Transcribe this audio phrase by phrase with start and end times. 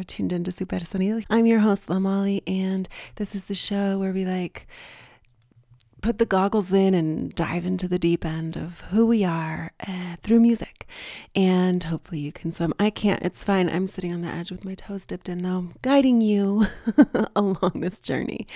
[0.00, 1.22] you're tuned into Super Sonido.
[1.28, 4.66] I'm your host Lamali and this is the show where we like
[6.00, 10.16] put the goggles in and dive into the deep end of who we are uh,
[10.22, 10.88] through music.
[11.36, 12.72] And hopefully you can swim.
[12.80, 13.68] I can't, it's fine.
[13.68, 16.64] I'm sitting on the edge with my toes dipped in though, guiding you
[17.36, 18.46] along this journey.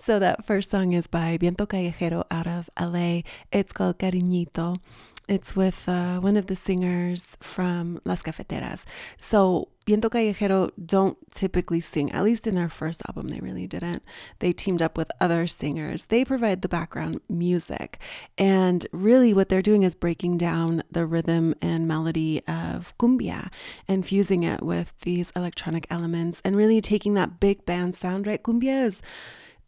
[0.00, 3.22] So that first song is by Viento Callejero out of LA.
[3.50, 4.78] It's called Cariñito.
[5.26, 8.84] It's with uh, one of the singers from Las Cafeteras.
[9.16, 14.02] So Viento Callejero don't typically sing, at least in their first album, they really didn't.
[14.40, 16.06] They teamed up with other singers.
[16.06, 17.98] They provide the background music.
[18.36, 23.50] And really, what they're doing is breaking down the rhythm and melody of cumbia
[23.88, 28.42] and fusing it with these electronic elements and really taking that big band sound, right?
[28.42, 29.00] Cumbia is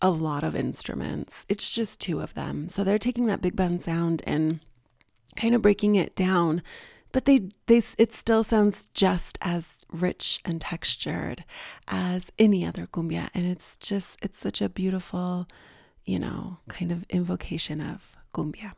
[0.02, 2.68] a lot of instruments, it's just two of them.
[2.68, 4.60] So they're taking that big band sound and
[5.36, 6.62] kind of breaking it down
[7.12, 11.44] but they they it still sounds just as rich and textured
[11.88, 15.46] as any other cumbia and it's just it's such a beautiful
[16.04, 18.72] you know kind of invocation of cumbia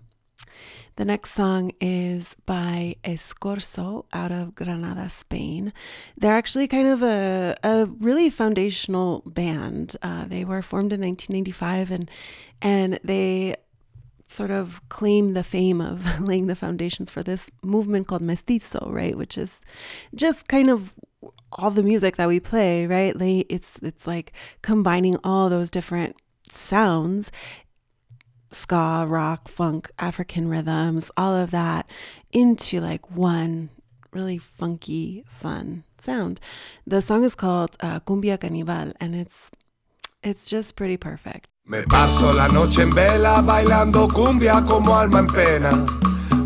[0.97, 5.73] the next song is by Eskorzo out of Granada, Spain.
[6.17, 9.97] They're actually kind of a, a really foundational band.
[10.03, 12.11] Uh, they were formed in 1995 and
[12.61, 13.57] and they
[14.29, 19.17] sort of claim the fame of laying the foundations for this movement called mestizo, right?
[19.17, 19.63] Which is
[20.15, 20.95] just kind of
[21.51, 23.17] all the music that we play, right?
[23.49, 24.33] It's it's like
[24.63, 26.17] combining all those different
[26.51, 27.33] sounds
[28.51, 31.89] ska, rock, funk, African rhythms, all of that
[32.33, 33.71] into like one
[34.13, 36.41] really funky, fun sound.
[36.87, 39.51] The song is called uh, Cumbia Canibal, and it's
[40.23, 41.47] it's just pretty perfect.
[41.69, 45.71] Me paso la noche en vela bailando cumbia como alma en pena.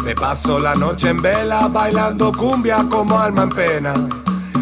[0.04, 3.94] Me paso la noche en vela bailando cumbia como alma en pena.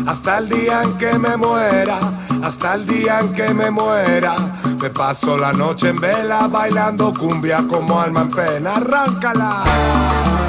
[0.06, 1.98] Hasta el día en que me muera,
[2.42, 4.34] hasta el día en que me muera.
[4.82, 8.76] Me paso la noche en vela bailando cumbia como alma en pena.
[8.76, 10.39] Arráncala.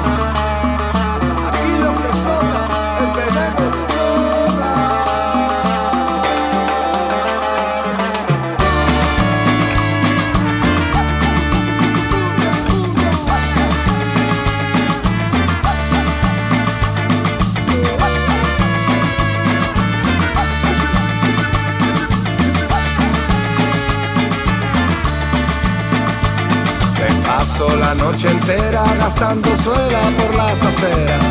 [27.42, 31.24] Paso la noche entera gastando suela por las aceras.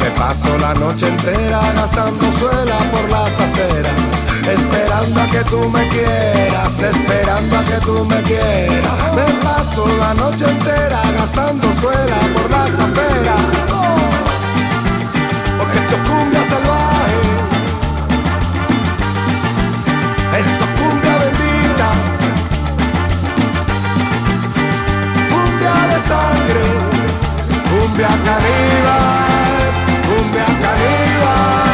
[0.00, 3.92] Me paso la noche entera gastando suela por las aceras.
[4.46, 8.98] Esperando a que tú me quieras, esperando a que tú me quieras.
[9.16, 13.40] Me paso la noche entera gastando suela por las aceras.
[15.58, 17.20] Porque esto es cumbia salvaje.
[20.40, 20.67] Esto
[27.70, 29.72] cumbia caníbal,
[30.06, 31.68] cumbia caníbal.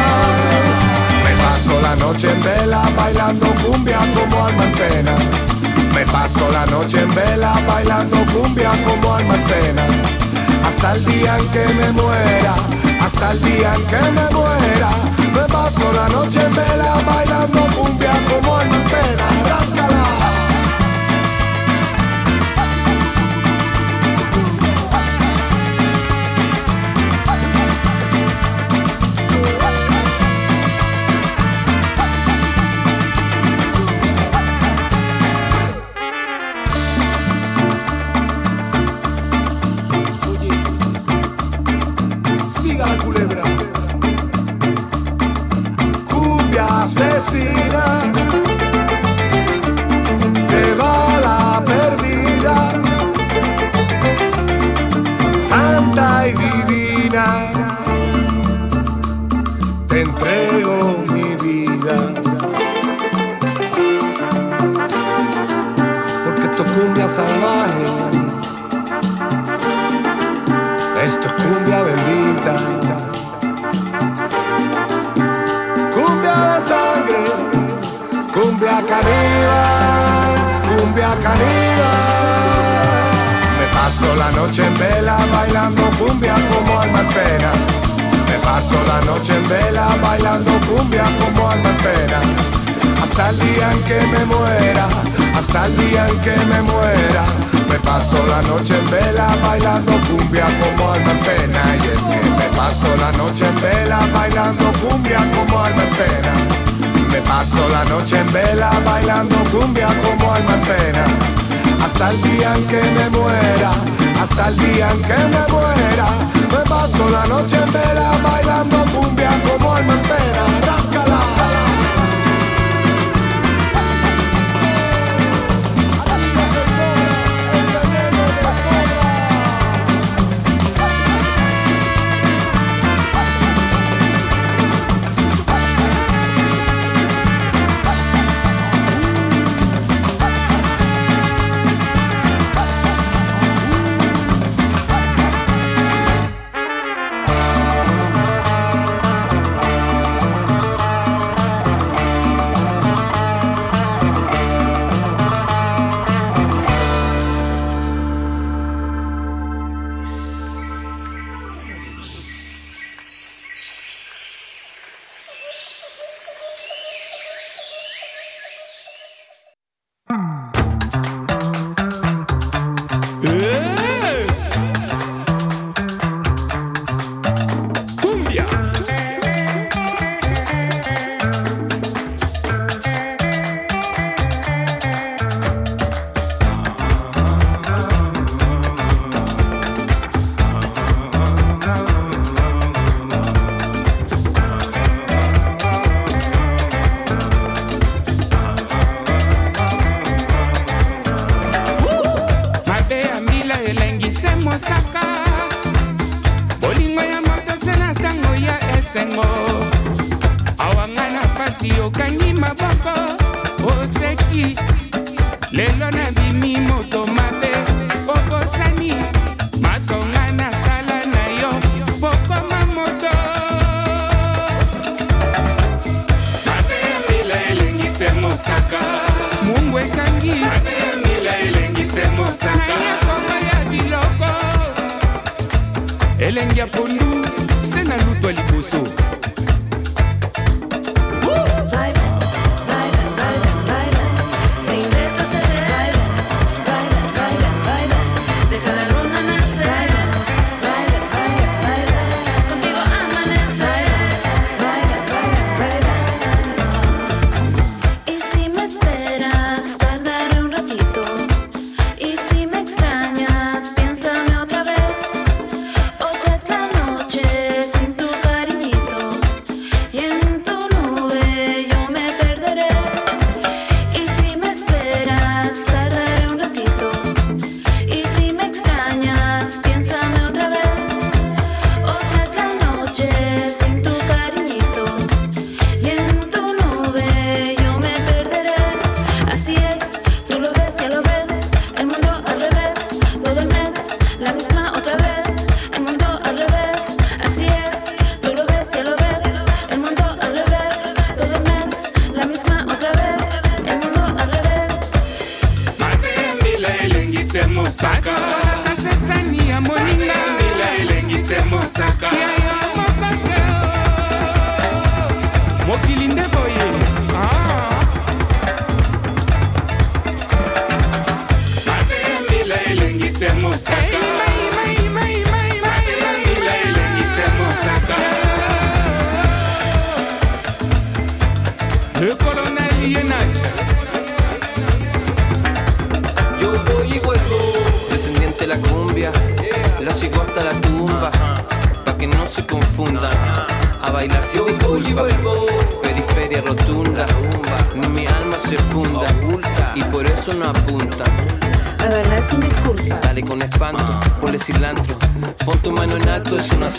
[1.23, 5.05] Me paso la noche en vela bailando cumbia como alma en.
[5.93, 9.79] Me paso la noche en vela bailando cumbia como alma en.
[10.65, 12.55] Hasta el día en que me muera,
[13.01, 14.89] hasta el día en que me muera.
[15.33, 19.14] Me paso la noche en vela bailando cumbia como alma en.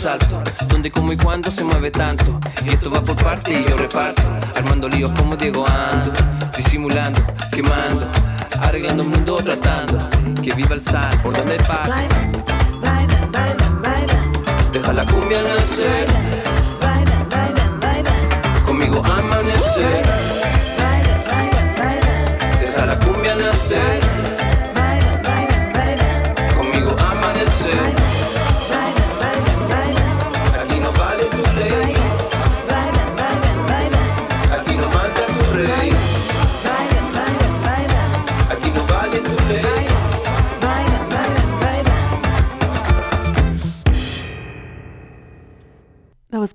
[0.06, 3.16] Alto, es un asalto, donde como y cuándo se mueve tanto, y esto va por
[3.16, 4.22] parte y yo reparto,
[4.54, 6.10] armando líos como Diego Ando,
[6.56, 7.20] disimulando,
[7.50, 8.06] quemando,
[8.60, 9.98] arreglando el mundo, tratando,
[10.42, 12.02] que viva el sal por donde pasa,
[14.72, 16.25] deja la cumbia nacer,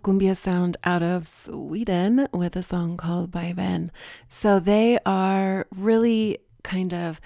[0.01, 3.91] Cumbiasound out of Sweden with a song called Ben.
[4.27, 7.21] So they are really kind of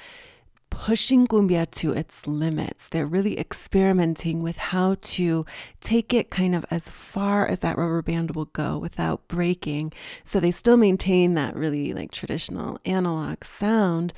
[0.69, 2.89] pushing cumbia to its limits.
[2.89, 5.45] They're really experimenting with how to
[5.79, 9.93] take it kind of as far as that rubber band will go without breaking.
[10.25, 14.13] So they still maintain that really like traditional analog sound,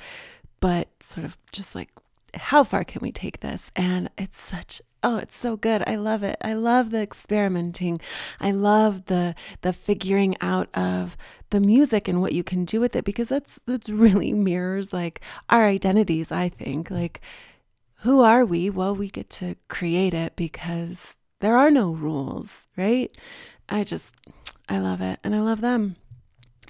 [0.58, 1.90] but sort of just like
[2.34, 3.70] how far can we take this?
[3.76, 5.82] And it's such oh, it's so good.
[5.86, 6.36] I love it.
[6.42, 8.00] I love the experimenting.
[8.40, 11.16] I love the the figuring out of
[11.50, 15.20] the music and what you can do with it because that's that's really mirrors like
[15.48, 16.90] our identities, I think.
[16.90, 17.20] Like
[18.02, 18.70] who are we?
[18.70, 23.10] Well, we get to create it because there are no rules, right?
[23.68, 24.14] I just
[24.68, 25.96] I love it and I love them.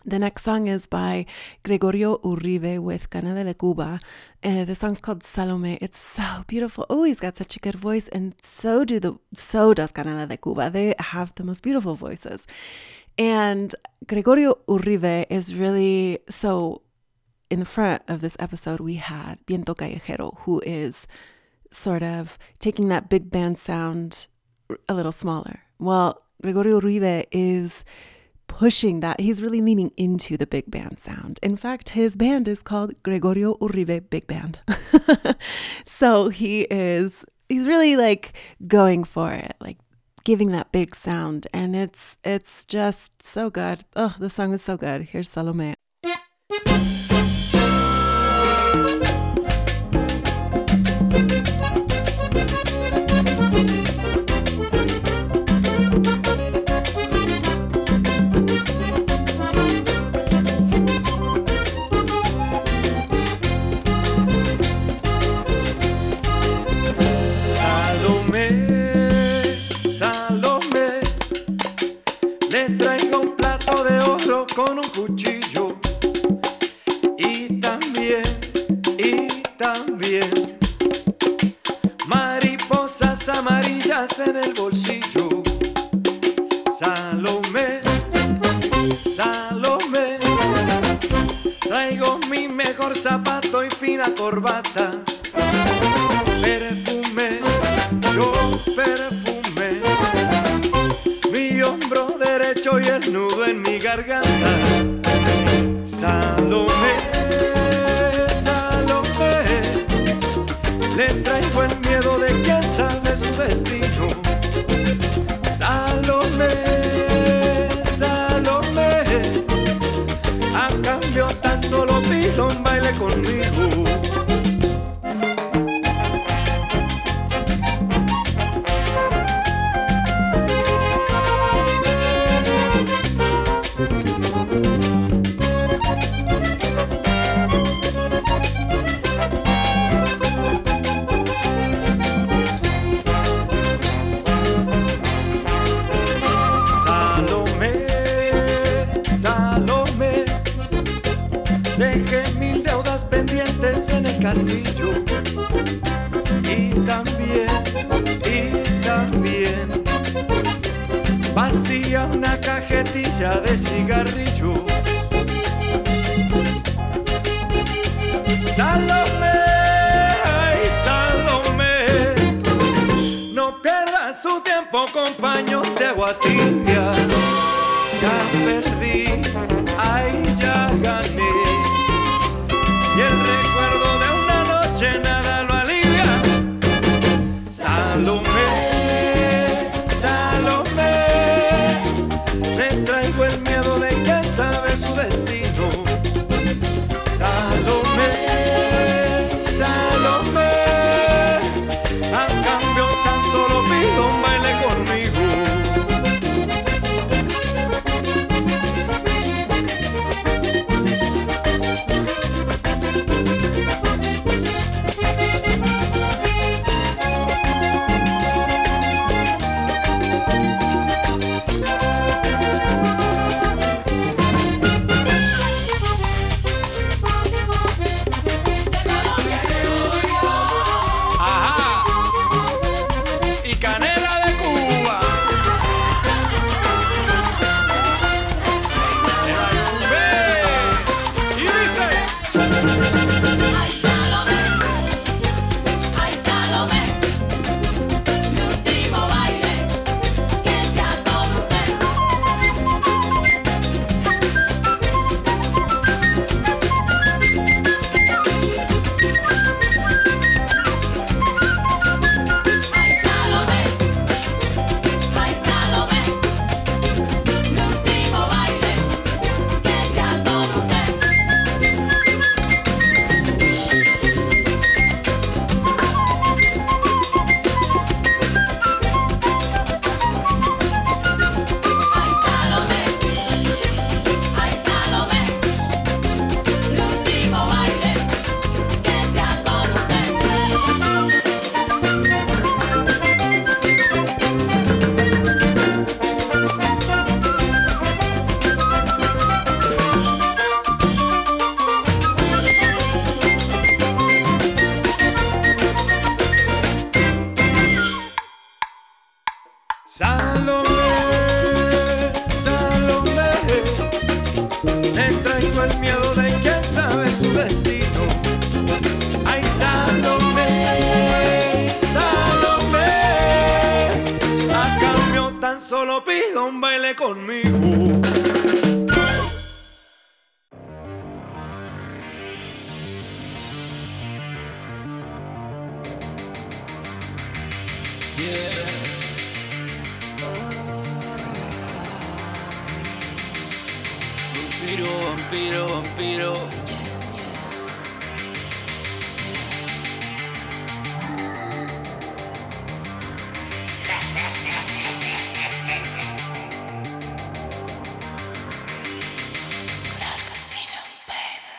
[0.08, 1.26] The next song is by
[1.64, 4.00] Gregorio Uribe with Canela de Cuba.
[4.42, 5.76] Uh, the song's called Salome.
[5.82, 6.86] It's so beautiful.
[6.88, 10.38] Oh, he's got such a good voice, and so do the so does Canela de
[10.38, 10.70] Cuba.
[10.70, 12.46] They have the most beautiful voices.
[13.18, 13.74] And
[14.06, 16.80] Gregorio Uribe is really so.
[17.50, 21.06] In the front of this episode, we had Viento Callejero, who is
[21.70, 24.26] sort of taking that big band sound
[24.88, 25.60] a little smaller.
[25.78, 27.84] Well, Gregorio Uribe is
[28.48, 29.20] pushing that.
[29.20, 31.38] He's really leaning into the big band sound.
[31.42, 34.58] In fact, his band is called Gregorio Uribe Big Band.
[35.84, 38.32] so he is, he's really like
[38.66, 39.78] going for it, like
[40.24, 41.46] giving that big sound.
[41.52, 43.84] And it's, it's just so good.
[43.94, 45.02] Oh, the song is so good.
[45.02, 45.77] Here's Salome.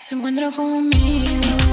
[0.09, 1.68] Se encuentra conmigo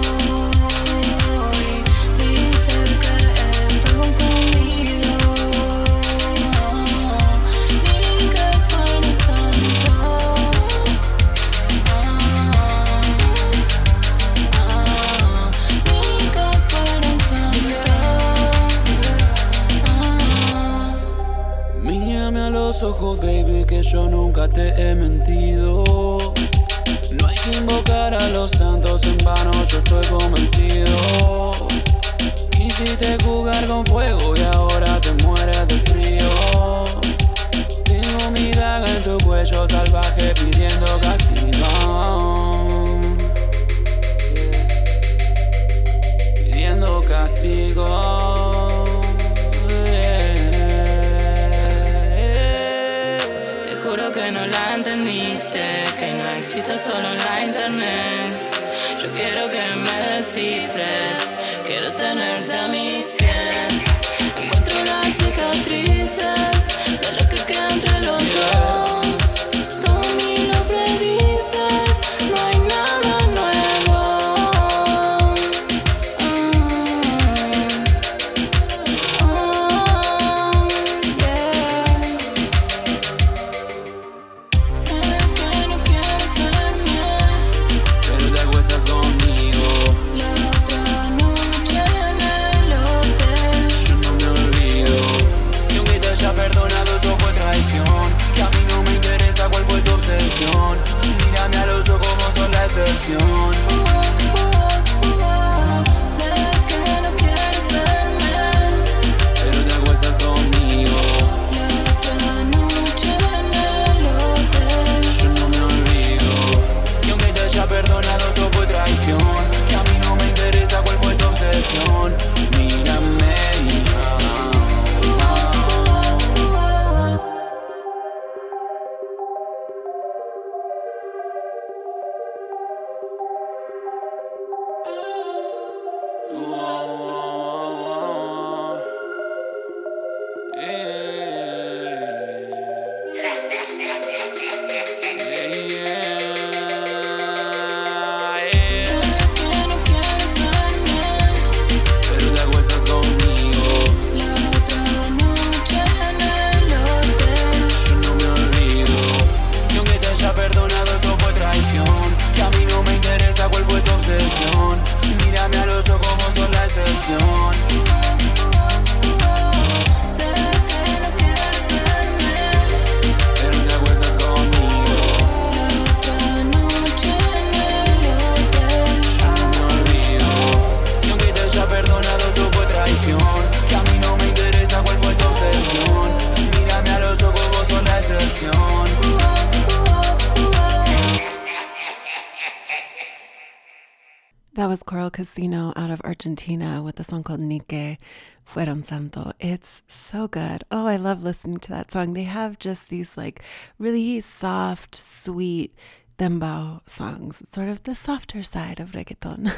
[197.17, 197.99] song called Nike
[198.47, 199.33] Fueron Santo.
[199.41, 200.65] It's so good.
[200.71, 202.13] Oh, I love listening to that song.
[202.13, 203.43] They have just these like
[203.79, 205.75] really soft, sweet
[206.19, 207.41] dembow songs.
[207.41, 209.51] It's sort of the softer side of reggaeton,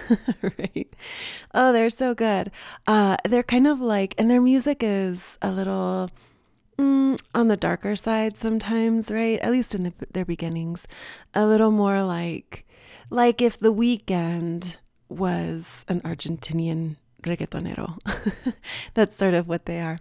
[0.59, 0.95] right?
[1.53, 2.53] Oh, they're so good.
[2.87, 6.11] Uh, they're kind of like, and their music is a little.
[6.79, 9.41] Mm, on the darker side sometimes, right?
[9.41, 10.87] At least in the, their beginnings,
[11.35, 12.65] a little more like
[13.11, 14.77] like if the Weeknd
[15.09, 17.99] was an Argentinian reggaetonero.
[18.95, 19.99] That's sort of what they are.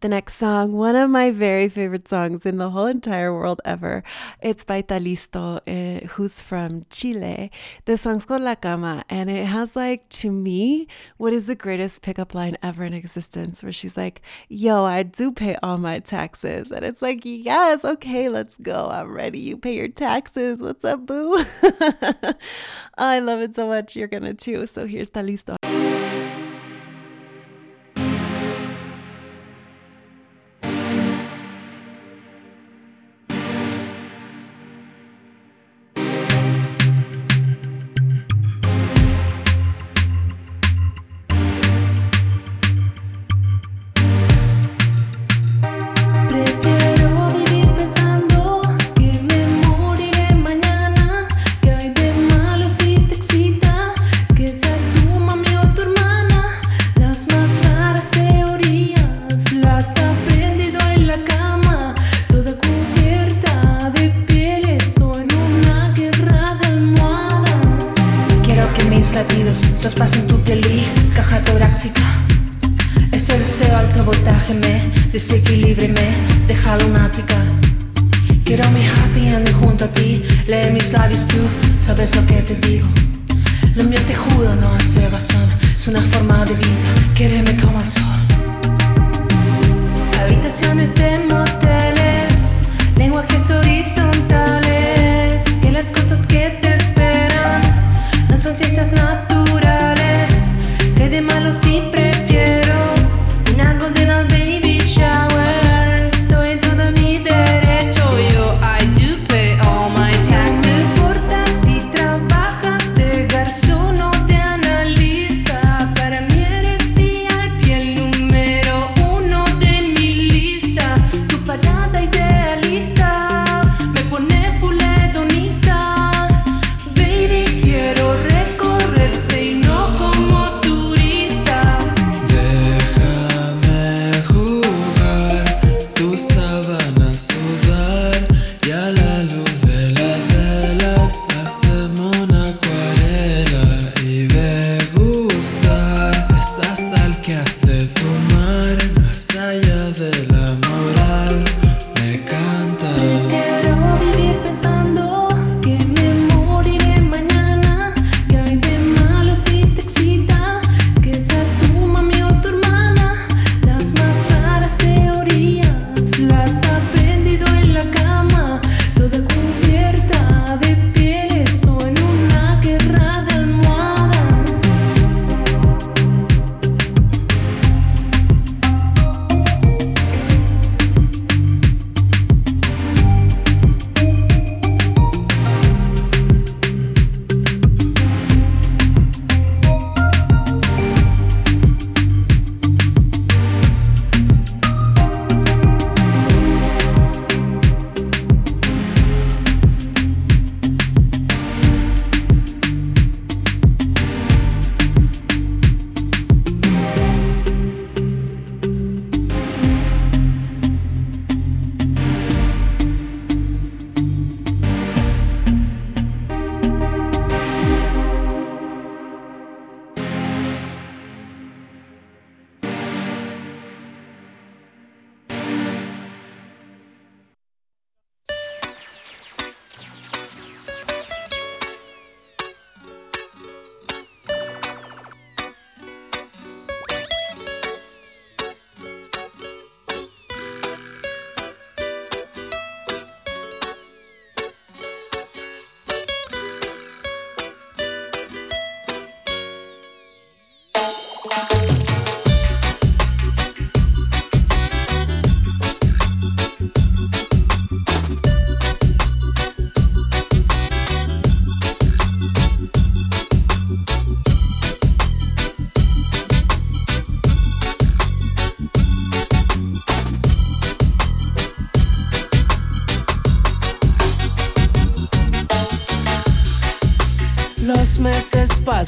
[0.00, 4.04] The next song, one of my very favorite songs in the whole entire world ever.
[4.40, 7.50] It's by Talisto, uh, who's from Chile.
[7.84, 12.02] The song's called La Cama, and it has, like, to me, what is the greatest
[12.02, 16.70] pickup line ever in existence, where she's like, Yo, I do pay all my taxes.
[16.70, 18.88] And it's like, Yes, okay, let's go.
[18.90, 19.40] I'm ready.
[19.40, 20.62] You pay your taxes.
[20.62, 21.42] What's up, boo?
[22.98, 23.96] I love it so much.
[23.96, 24.66] You're going to too.
[24.66, 25.56] So here's Talisto.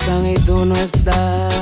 [0.08, 1.57] pasan y tú no estás.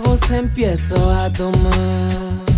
[0.00, 1.72] tragos empiezo a tomar,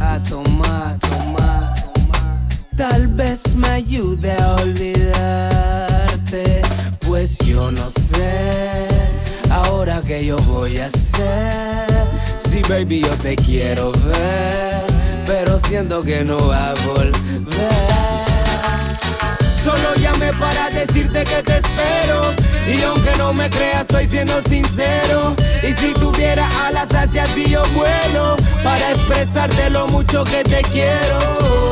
[0.01, 2.53] a tomar, tomar, tomar.
[2.77, 6.03] Tal vez me ayude a olvidarte,
[7.07, 8.89] pues yo no sé
[9.51, 12.09] ahora que yo voy a hacer.
[12.39, 14.83] Si sí, baby yo te quiero ver,
[15.27, 18.30] pero siento que no va a volver.
[19.63, 22.35] Solo llamé para decirte que te espero.
[22.67, 25.37] Y aunque no me creas, estoy siendo sincero.
[25.63, 28.37] Y si tuviera alas hacia ti, yo vuelo.
[28.65, 31.70] Para expresarte lo mucho que te quiero.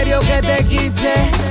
[0.00, 1.49] serio que te quise.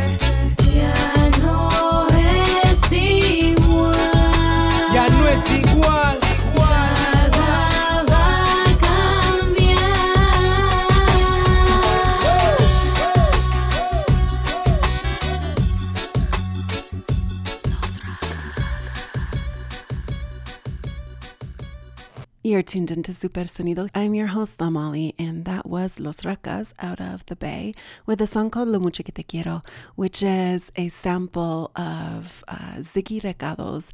[22.60, 23.90] You're tuned into Super Sonido.
[23.96, 27.74] I'm your host, Lamali, and that was Los Rakas out of the Bay
[28.06, 29.64] with a song called Lo Mucho Que Te Quiero,
[29.96, 33.94] which is a sample of uh, Ziggi Recado's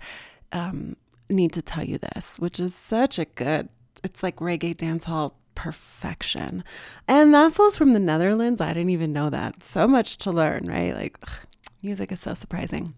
[0.51, 0.95] um,
[1.30, 3.69] Need to Tell You This, which is such a good,
[4.04, 6.63] it's like reggae dancehall perfection.
[7.08, 8.62] And that fool's from the Netherlands.
[8.62, 9.62] I didn't even know that.
[9.62, 10.95] So much to learn, right?
[10.95, 11.45] Like, ugh,
[11.86, 12.95] music is so surprising.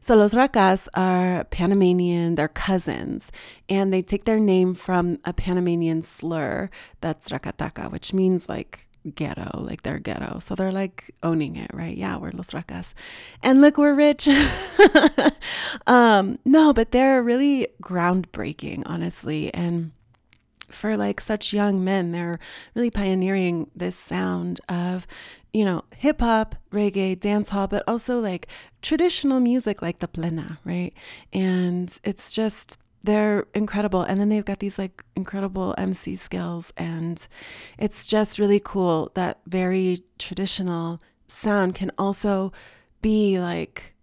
[0.00, 3.32] So, Los Rakas are Panamanian, they're cousins,
[3.68, 6.70] and they take their name from a Panamanian slur
[7.00, 10.40] that's Racataca, which means like ghetto, like they're ghetto.
[10.40, 11.96] So they're like owning it, right?
[11.96, 12.92] Yeah, we're Los Rakas.
[13.42, 14.28] And look, we're rich.
[15.86, 19.52] um, no, but they're really groundbreaking, honestly.
[19.54, 19.92] And
[20.68, 22.38] for like such young men, they're
[22.74, 25.06] really pioneering this sound of,
[25.52, 28.46] you know, hip hop, reggae, dance hall, but also like
[28.82, 30.92] traditional music like the plena, right?
[31.32, 34.02] And it's just they're incredible.
[34.02, 36.72] And then they've got these like incredible MC skills.
[36.76, 37.26] And
[37.78, 42.52] it's just really cool that very traditional sound can also
[43.02, 43.94] be like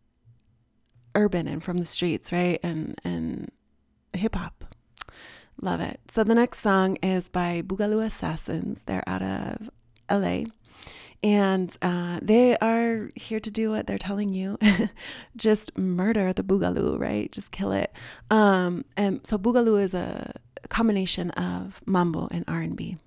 [1.16, 2.60] urban and from the streets, right?
[2.64, 3.52] And and
[4.14, 4.73] hip hop.
[5.62, 6.00] Love it.
[6.08, 8.82] So the next song is by Boogaloo Assassins.
[8.86, 9.70] They're out of
[10.10, 10.46] LA.
[11.24, 14.58] And uh, they are here to do what they're telling you.
[15.38, 17.32] Just murder the Boogaloo, right?
[17.32, 17.94] Just kill it.
[18.30, 20.34] Um, and so Boogaloo is a
[20.68, 22.98] combination of mambo and R&B.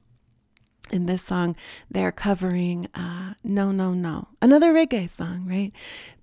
[0.90, 1.56] In this song,
[1.90, 5.72] they're covering uh, No, No, No, another reggae song, right?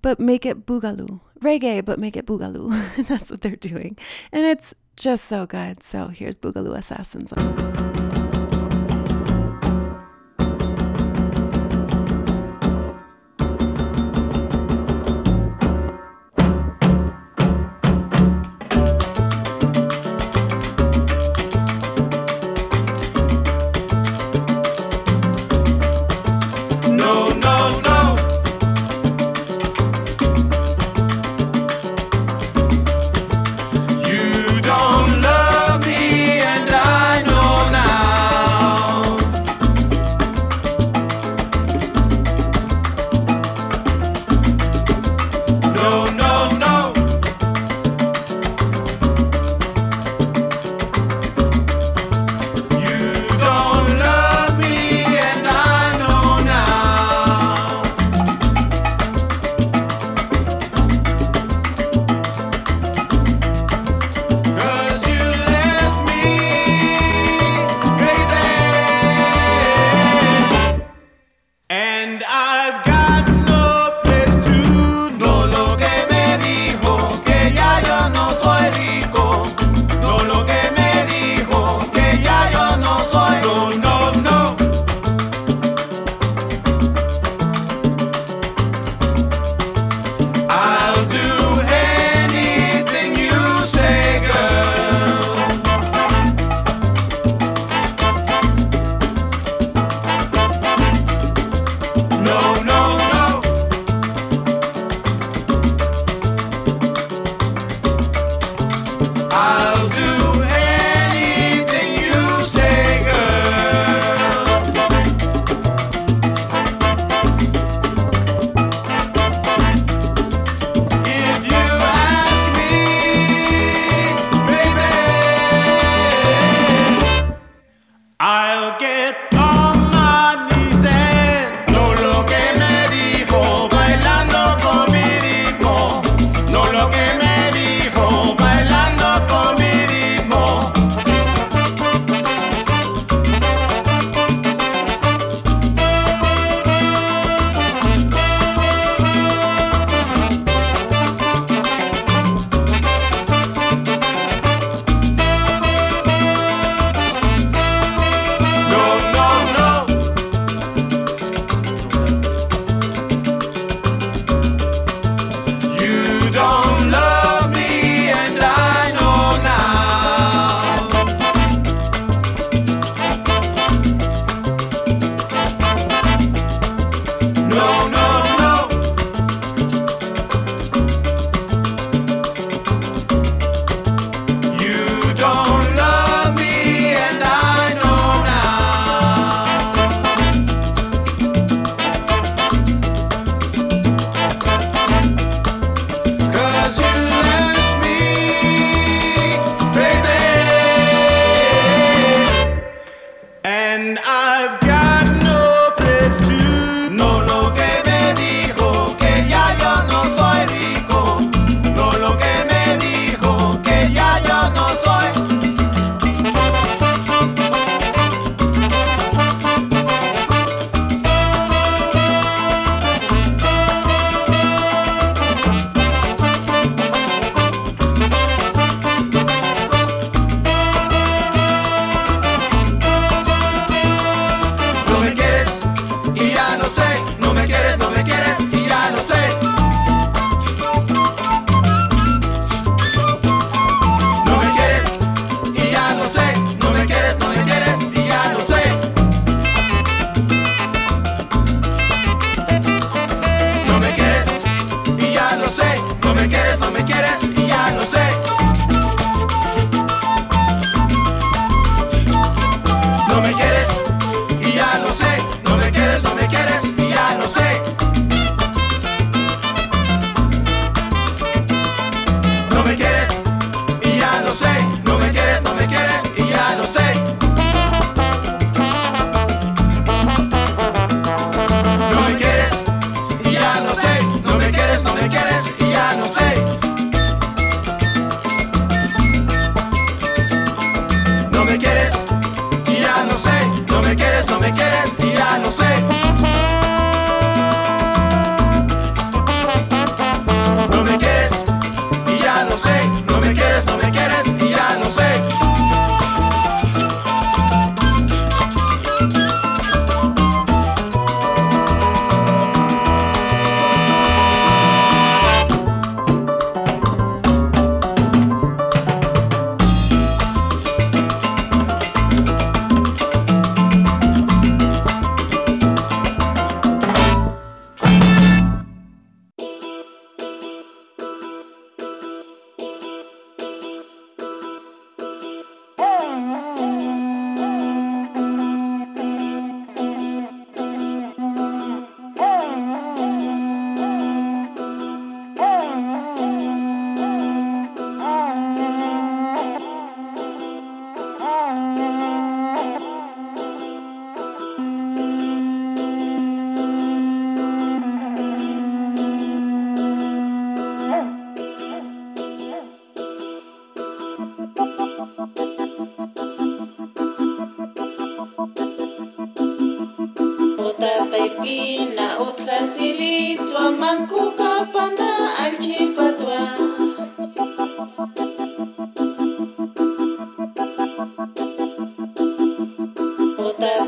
[0.00, 1.20] But make it Boogaloo.
[1.40, 3.06] Reggae, but make it Boogaloo.
[3.08, 3.98] That's what they're doing.
[4.32, 5.82] And it's just so good.
[5.82, 7.32] So here's Boogaloo Assassins.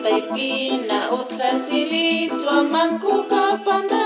[0.06, 4.05] Utataipina utkasilitwa mankukapana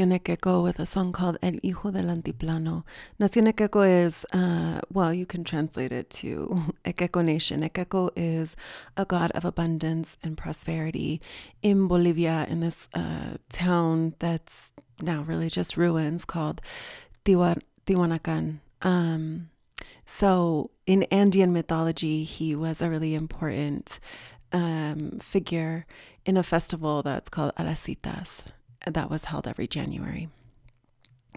[0.00, 2.84] Was with a song called El Hijo del Antiplano.
[3.20, 7.60] Nación Ekeko is, uh, well, you can translate it to Ekeko Nation.
[7.60, 8.56] Ekeko is
[8.96, 11.20] a god of abundance and prosperity
[11.60, 14.72] in Bolivia, in this uh, town that's
[15.02, 16.62] now really just ruins called
[17.26, 18.60] Tiwa- Tiwanacan.
[18.80, 19.50] Um,
[20.06, 24.00] so, in Andean mythology, he was a really important
[24.50, 25.84] um, figure
[26.24, 28.44] in a festival that's called Alasitas
[28.86, 30.28] that was held every January.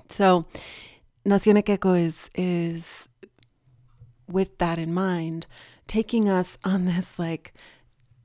[0.10, 0.46] So,
[1.26, 3.08] Nación Ekeko is, is,
[4.28, 5.48] with that in mind,
[5.88, 7.54] taking us on this like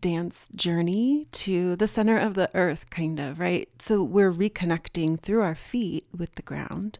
[0.01, 3.69] dance journey to the center of the earth, kind of, right?
[3.79, 6.99] So, we're reconnecting through our feet with the ground,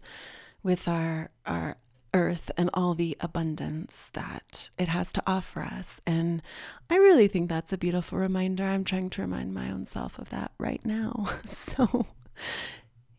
[0.63, 1.77] with our, our
[2.15, 6.01] earth and all the abundance that it has to offer us.
[6.07, 6.43] And
[6.91, 8.65] I really think that's a beautiful reminder.
[8.65, 11.27] I'm trying to remind my own self of that right now.
[11.47, 12.07] So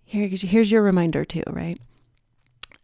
[0.05, 1.79] here's here's your reminder too, right?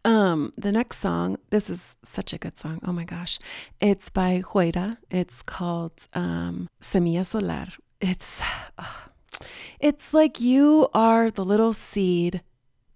[0.04, 2.80] Um, the next song, this is such a good song.
[2.86, 3.38] Oh my gosh.
[3.80, 4.98] It's by Huaira.
[5.10, 7.68] It's called um Semilla Solar.
[8.00, 8.42] It's
[9.80, 12.42] it's like you are the little seed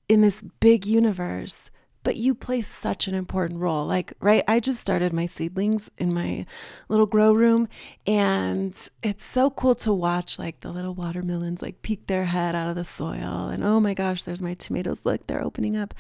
[0.09, 1.71] in this big universe
[2.03, 3.87] but you play such an important role.
[3.87, 6.47] Like, right, I just started my seedlings in my
[6.89, 7.69] little grow room,
[8.07, 12.69] and it's so cool to watch like the little watermelons like peek their head out
[12.69, 13.49] of the soil.
[13.49, 15.01] And oh my gosh, there's my tomatoes.
[15.05, 15.95] Look, they're opening up.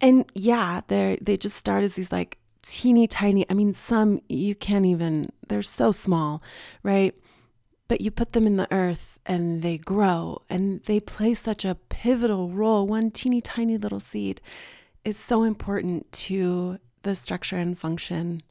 [0.00, 3.46] And yeah, they're they just start as these like teeny tiny.
[3.50, 6.42] I mean, some you can't even, they're so small,
[6.82, 7.14] right?
[7.88, 11.76] but you put them in the earth and they grow and they play such a
[11.88, 12.86] pivotal role.
[12.86, 14.40] One teeny tiny little seed
[15.06, 18.42] is so important to the structure and function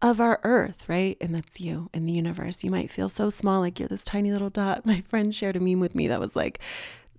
[0.00, 1.16] of our earth, right?
[1.20, 2.62] And that's you in the universe.
[2.62, 4.86] You might feel so small, like you're this tiny little dot.
[4.86, 6.60] My friend shared a meme with me that was like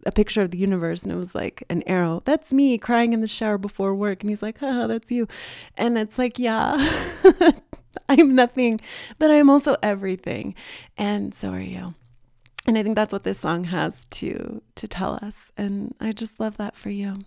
[0.06, 2.22] a picture of the universe and it was like an arrow.
[2.24, 4.24] That's me crying in the shower before work.
[4.24, 5.28] And he's like, haha, that's you.
[5.76, 6.78] And it's like, yeah,
[8.10, 8.80] I'm nothing,
[9.20, 10.56] but I'm also everything.
[10.98, 11.96] And so are you.
[12.66, 15.52] And I think that's what this song has to to tell us.
[15.58, 17.26] And I just love that for you.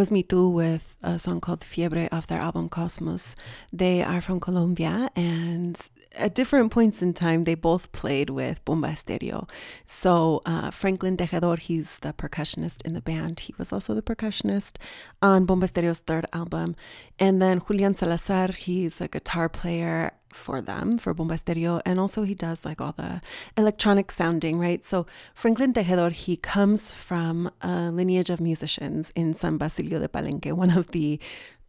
[0.00, 3.36] Was Mitu with a song called Fiebre off their album Cosmos.
[3.70, 5.78] They are from Colombia and
[6.12, 9.46] at different points in time, they both played with Bomba Estéreo.
[9.84, 13.40] So uh, Franklin Tejedor, he's the percussionist in the band.
[13.40, 14.76] He was also the percussionist
[15.20, 16.76] on Bomba Estéreo's third album.
[17.18, 21.80] And then Julian Salazar, he's a guitar player for them, for Bomba Estéreo.
[21.84, 23.20] And also he does like all the
[23.56, 24.84] electronic sounding, right?
[24.84, 30.52] So Franklin Tejedor, he comes from a lineage of musicians in San Basilio de Palenque,
[30.52, 31.18] one of the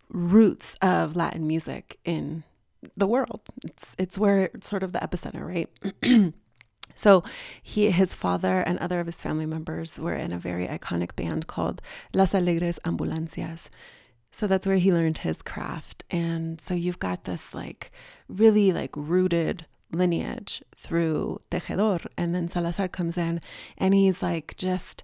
[0.10, 2.44] roots of Latin music in
[2.98, 3.42] the world.
[3.64, 6.34] It's it's where it's sort of the epicenter, right?
[6.96, 7.24] so
[7.62, 11.48] he his father and other of his family members were in a very iconic band
[11.48, 11.82] called
[12.14, 13.70] Las Alegres Ambulancias.
[14.32, 16.04] So that's where he learned his craft.
[16.10, 17.92] And so you've got this like
[18.28, 22.06] really like rooted lineage through Tejedor.
[22.18, 23.42] And then Salazar comes in
[23.78, 25.04] and he's like just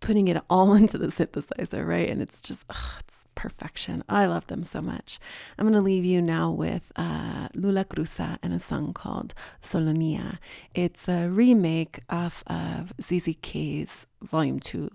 [0.00, 2.08] putting it all into the synthesizer, right?
[2.08, 4.02] And it's just, ugh, it's perfection.
[4.08, 5.18] I love them so much.
[5.58, 10.38] I'm going to leave you now with uh, Lulacruza and a song called Solonia.
[10.74, 14.90] It's a remake off of ZZK's Volume 2,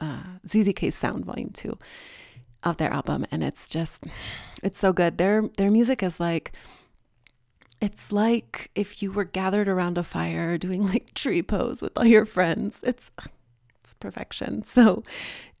[0.00, 1.78] uh, ZZK's Sound Volume 2
[2.64, 3.26] of their album.
[3.30, 4.04] And it's just,
[4.62, 5.18] it's so good.
[5.18, 6.52] Their, their music is like,
[7.80, 12.04] it's like if you were gathered around a fire doing like tree pose with all
[12.04, 12.78] your friends.
[12.82, 13.10] It's
[13.82, 14.62] it's perfection.
[14.62, 15.02] So,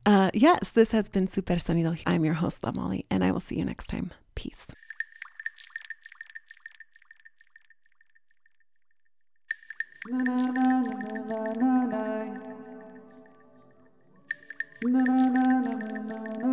[0.06, 1.98] uh, yes, this has been Super Sonido.
[2.06, 4.12] I'm your host, La Molly, and I will see you next time.
[4.34, 4.66] Peace.
[10.08, 10.80] Na na na
[11.54, 12.59] na na
[14.82, 15.72] na na na na
[16.08, 16.49] na na